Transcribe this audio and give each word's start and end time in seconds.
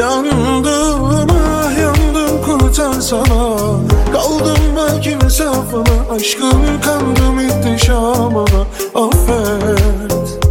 Yandım 0.00 1.30
ah 1.30 1.78
yandım 1.78 2.42
kurtarsana 2.44 3.56
Kaldım 4.12 4.76
bak 4.76 5.06
insafına 5.06 6.14
aşkın 6.16 6.80
kandım 6.84 7.40
ihtişamına 7.40 8.66
Affet. 8.94 10.46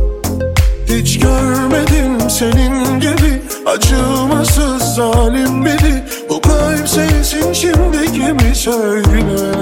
Hiç 0.88 1.20
görmedim 1.20 2.30
senin 2.30 3.00
gibi. 3.00 3.42
Acımasız 3.66 4.96
zalim 4.96 5.66
biri. 5.66 6.04
Bu 6.30 6.42
kalp 6.42 6.90
sensin 6.90 7.54
şimdi 7.54 8.12
kimi 8.14 8.56
söyle 8.56 9.55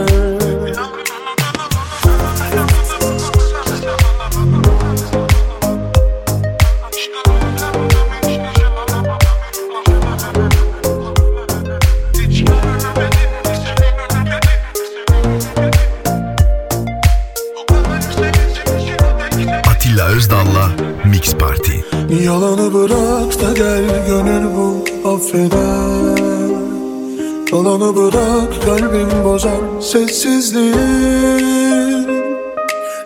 bozar 29.93 30.07
sessizliği 30.07 30.73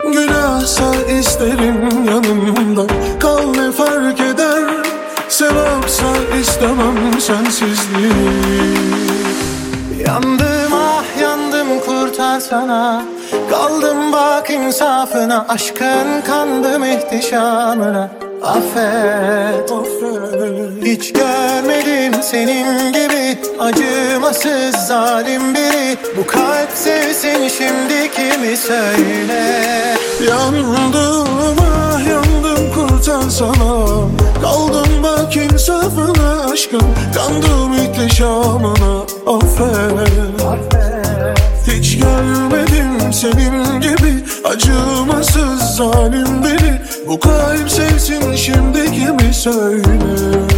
Günahsa 0.03 0.95
isterim 1.19 2.05
yanımda. 2.07 2.93
Kal 3.19 3.51
ne 3.55 3.71
fark 3.71 4.19
eder? 4.19 4.63
Sevapsa 5.29 6.05
istemem 6.41 7.19
sensizliği. 7.19 8.11
Yandım 10.07 10.73
ah 10.73 11.21
yandım 11.21 11.79
kurtarsana 11.85 13.05
Kaldım 13.49 14.11
bak 14.11 14.49
insafına. 14.49 15.45
Aşkın 15.49 16.21
kandım 16.27 16.83
ihtişamına. 16.83 18.09
Affet. 18.43 19.71
Affet. 19.71 20.83
Hiç 20.85 21.13
görmedim 21.13 22.23
senin 22.23 22.93
gibi 22.93 23.06
Acımasız 24.27 24.87
zalim 24.87 25.55
biri. 25.55 25.97
Bu 26.17 26.27
kalp 26.27 26.69
sevsin 26.75 27.47
şimdi 27.47 28.11
kimi 28.11 28.57
söyle? 28.57 29.95
Yandım 30.29 31.57
ah 31.61 31.99
yandım 32.09 32.73
kurtarsana 32.73 33.85
Kaldım 34.41 35.03
bak 35.03 35.35
insafına 35.35 36.51
aşkım. 36.51 36.95
Kandım 37.15 37.73
ihtişamına 37.73 39.01
affet. 39.27 40.09
Hiç 41.67 41.97
görmedim 41.97 43.13
senin 43.13 43.81
gibi. 43.81 44.23
Acımasız 44.43 45.75
zalim 45.77 46.43
biri. 46.43 46.81
Bu 47.07 47.19
kalp 47.19 47.69
sevsin 47.69 48.35
şimdi 48.35 48.91
kimi 48.91 49.33
söyle 49.33 50.56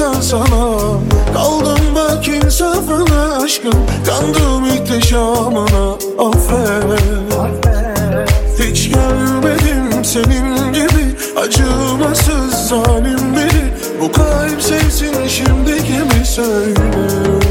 yandım 0.00 0.12
kurtarsana 0.12 0.98
Kaldım 1.34 1.94
bak 1.94 2.28
insafına 2.28 3.36
aşkım 3.44 3.86
Kandım 4.06 4.64
ihtişamına 4.64 5.92
affet. 6.18 7.00
Hiç 8.58 8.90
görmedim 8.90 10.04
senin 10.04 10.72
gibi 10.72 11.16
Acımasız 11.36 12.68
zalim 12.68 13.36
biri. 13.36 13.72
Bu 14.00 14.12
kalp 14.12 14.62
sevsin 14.62 15.28
şimdi 15.28 15.76
kimi 15.76 16.26
söyle 16.26 17.41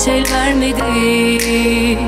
hiç 0.00 0.08
el 0.08 0.24
vermedi. 0.32 1.98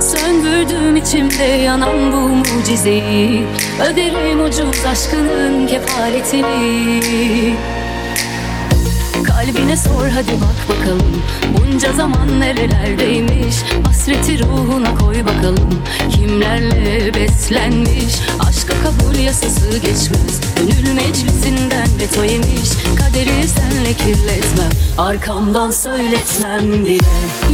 Söndürdüm 0.00 0.96
içimde 0.96 1.44
yanan 1.44 2.12
bu 2.12 2.16
mucizeyi. 2.16 3.46
Öderim 3.90 4.44
ucuz 4.44 4.86
aşkının 4.86 5.66
kefaletini. 5.66 7.54
Kalbine 9.24 9.76
sor 9.76 10.08
hadi 10.08 10.32
bak 10.40 10.76
bakalım. 10.78 11.22
Bunca 11.58 11.92
zaman 11.92 12.40
nerelerdeymiş? 12.40 13.56
Hasreti 13.86 14.38
ruhuna 14.38 14.94
koy 14.94 15.16
bakalım. 15.24 15.82
Kimlerle 16.10 17.14
beslenmiş? 17.14 18.14
kabul 18.82 19.18
yasası 19.18 19.70
geçmez. 19.70 20.40
Gönül 20.56 20.92
meclisinden 20.94 21.88
veto 22.00 22.24
yemiş. 22.24 22.70
Kaderi 22.98 23.48
senle 23.48 23.92
kirletmem 23.94 24.70
Arkamdan 24.98 25.70
söyletmem 25.70 26.84
bile. 26.84 27.04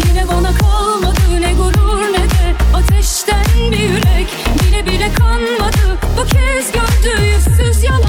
Yine 0.08 0.28
bana 0.28 0.54
kalmadı 0.54 1.40
ne 1.40 1.52
gurur 1.52 2.12
ne 2.12 2.30
de 2.30 2.54
Ateşten 2.74 3.70
bir 3.70 3.78
yürek. 3.78 4.26
Bile 4.62 4.86
bile 4.86 5.12
kanmadı. 5.14 5.98
Bu 6.16 6.24
kez 6.24 6.72
gördü 6.72 7.22
yüzsüz 7.22 7.84
yalan. 7.84 8.03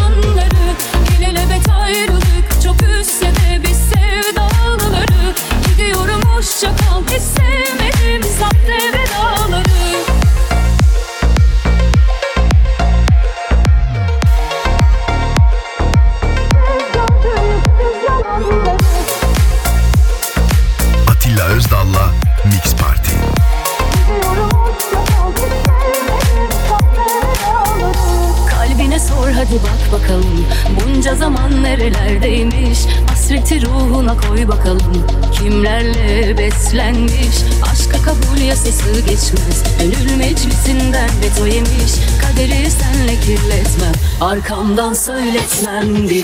Aklına 34.05 34.27
koy 34.29 34.47
bakalım. 34.47 35.05
Kimlerle 35.33 36.37
beslenmiş? 36.37 37.37
Aşka 37.71 38.01
kabul 38.01 38.41
yasası 38.41 38.91
geçmez. 38.99 39.63
Ölül 39.81 40.15
meclisinden 40.17 41.09
veto 41.21 41.45
yemiş. 41.45 41.93
Kaderi 42.21 42.71
senle 42.71 43.19
kirletmem. 43.19 43.93
Arkamdan 44.21 44.93
söyletmem 44.93 46.09
bile. 46.09 46.23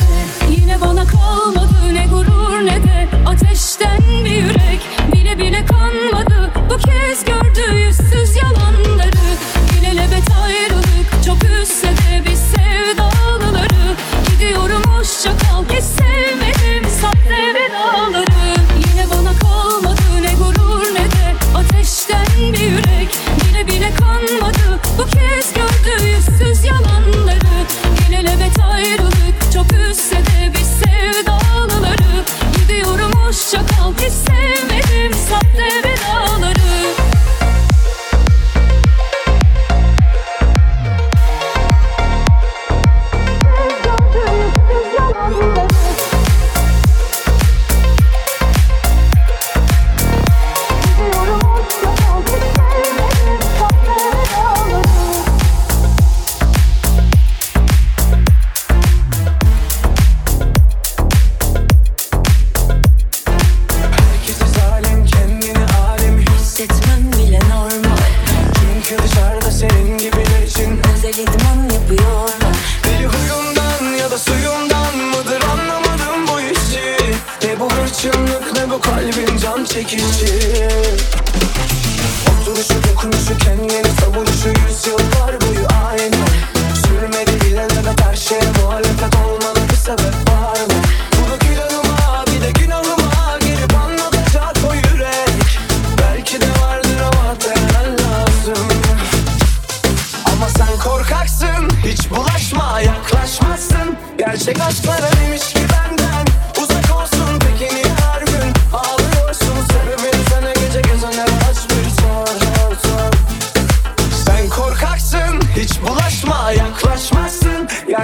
Yine 0.50 0.82
bana 0.82 1.06
kalma. 1.08 1.61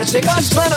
Stick 0.08 0.26
on 0.30 0.42
splinter. 0.42 0.77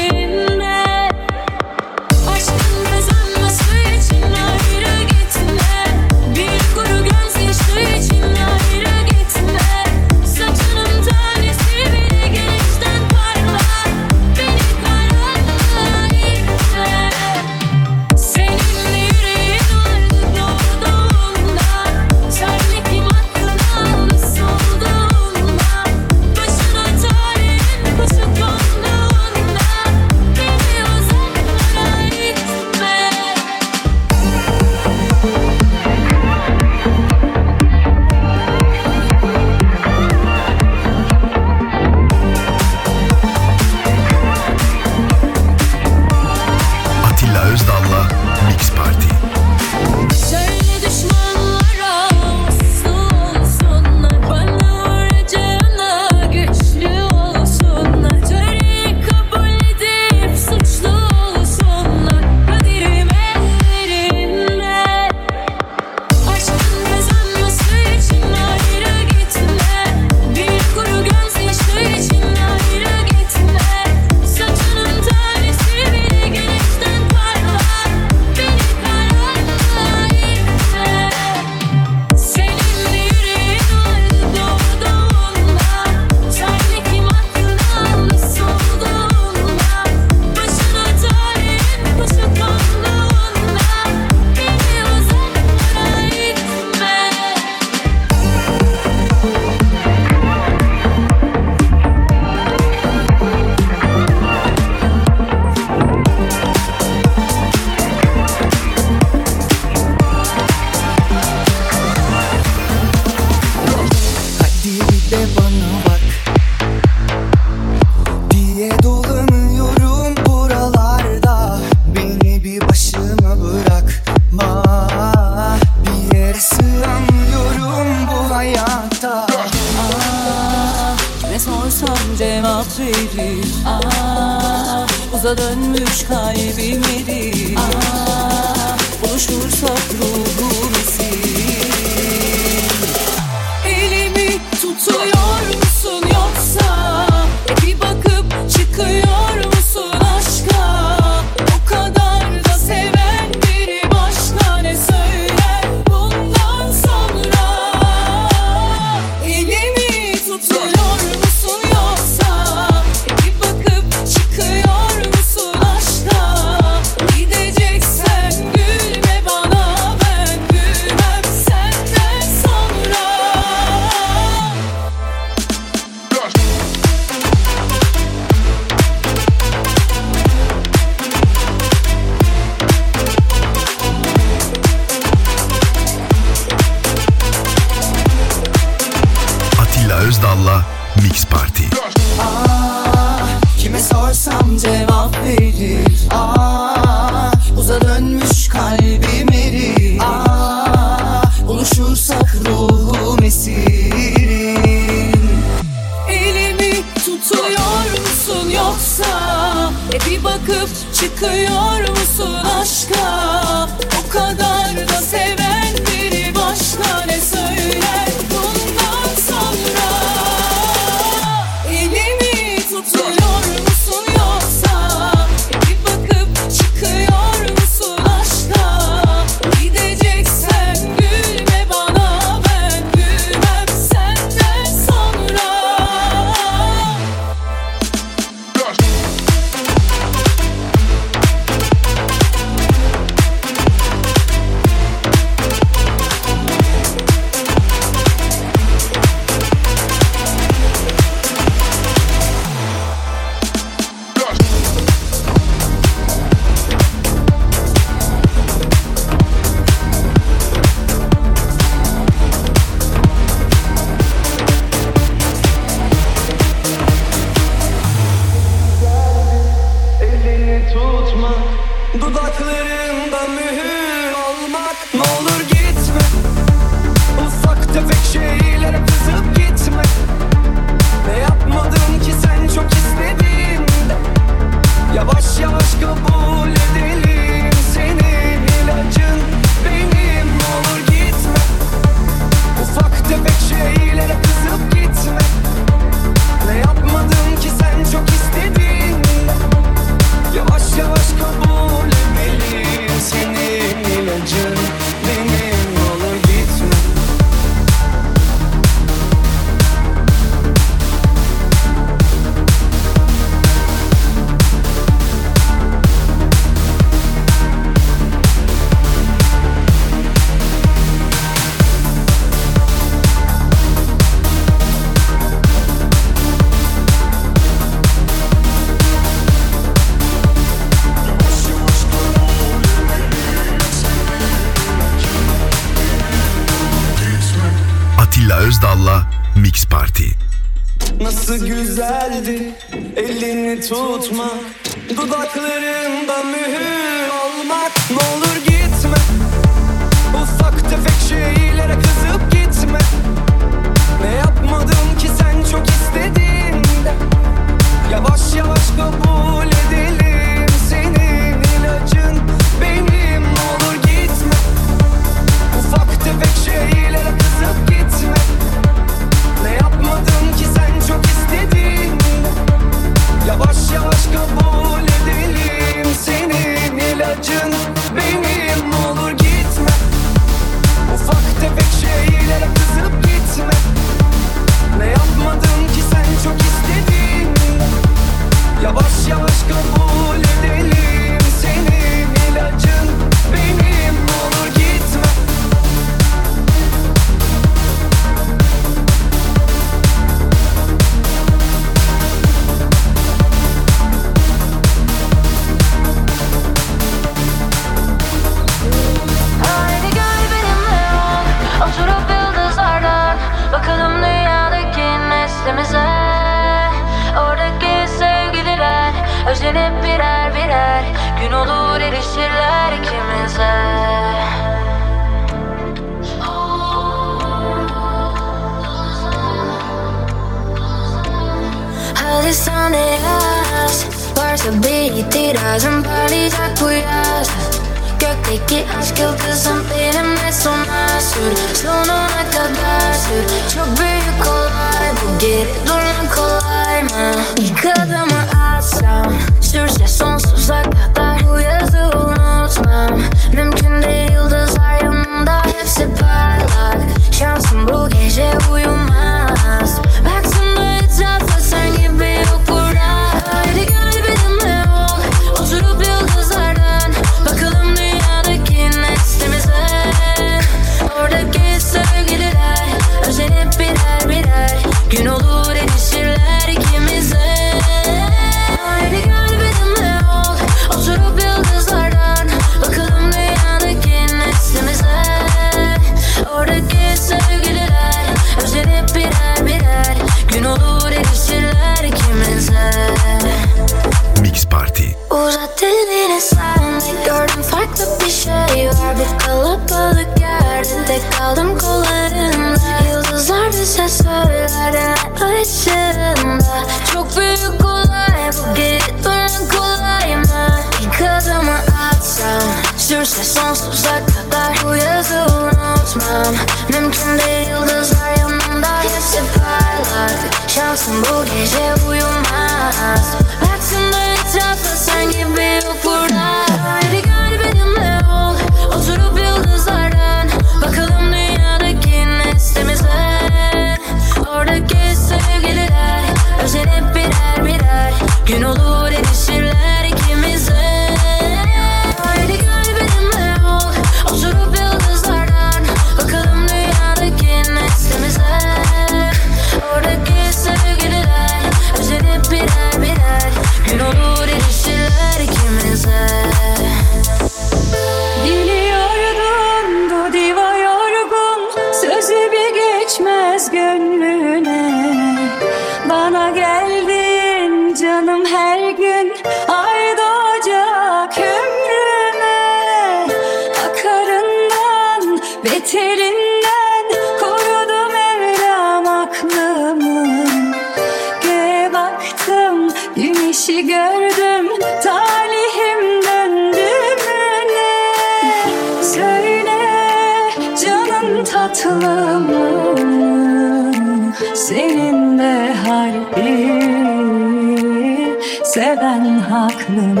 listening. 599.75 600.00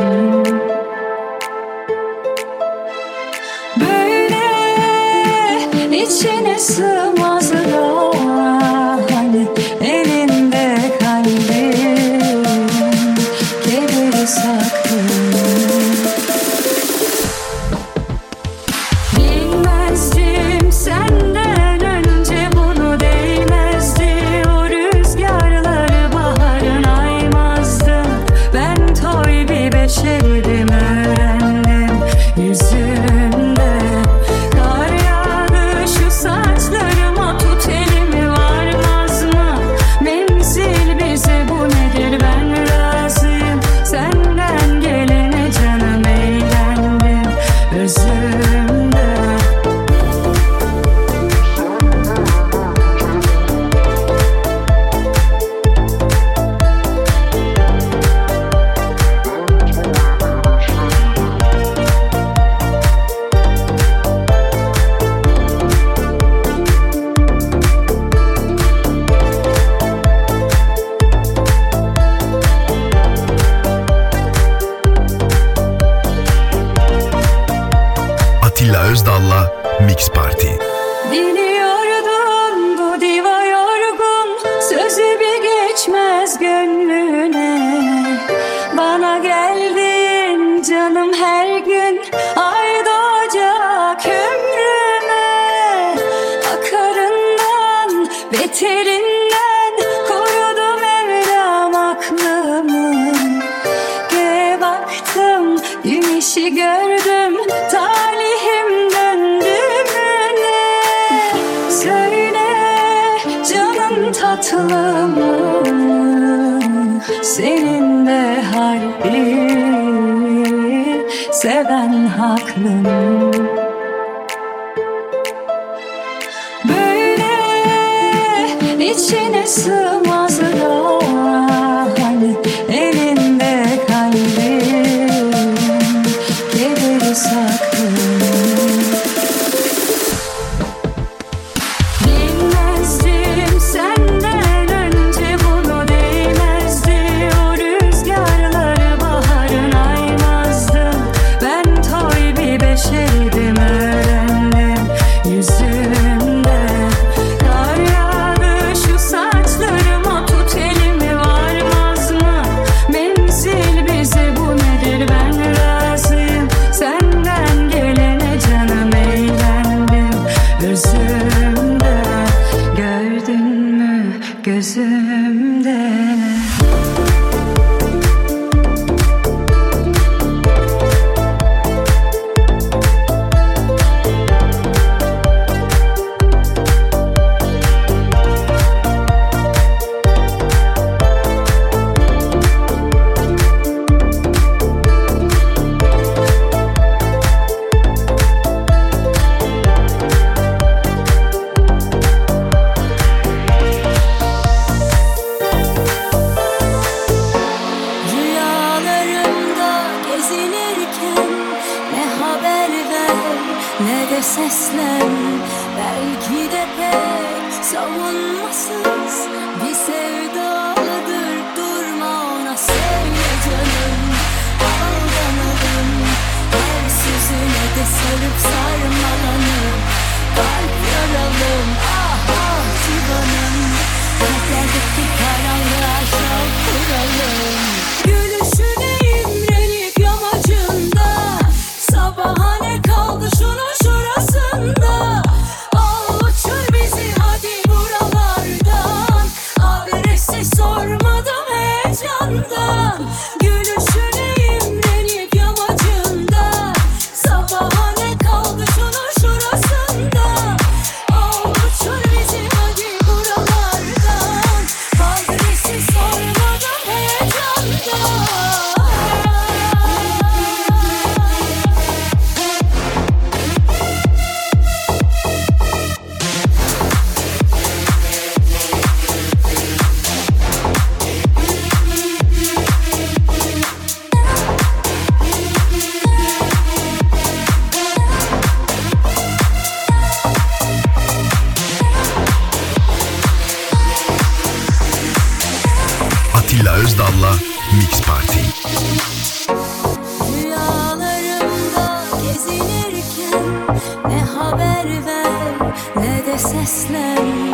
Ver 304.85 305.73
ne 305.95 306.21
de 306.25 306.37
seslen 306.37 307.53